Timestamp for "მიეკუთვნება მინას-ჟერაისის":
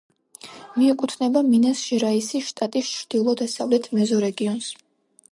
0.77-2.47